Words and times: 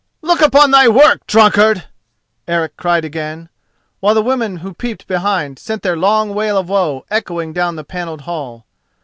"Look 0.23 0.41
upon 0.41 0.71
thy 0.71 0.87
work, 0.87 1.27
drunkard!" 1.27 1.83
Eric 2.47 2.75
cried 2.75 3.05
again, 3.05 3.49
while 3.99 4.15
the 4.15 4.23
women 4.23 4.57
who 4.57 4.73
peeped 4.73 5.05
behind 5.05 5.59
sent 5.59 5.83
their 5.83 5.95
long 5.95 6.33
wail 6.33 6.57
of 6.57 6.69
woe 6.69 7.05
echoing 7.11 7.53
down 7.53 7.75
the 7.75 7.83
panelled 7.83 8.21
hall. 8.21 8.65